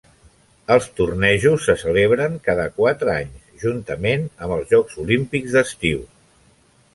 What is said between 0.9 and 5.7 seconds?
tornejos se celebren cada quatre anys, juntament amb els Jocs Olímpics